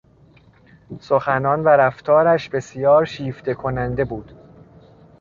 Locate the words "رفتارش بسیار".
1.69-3.05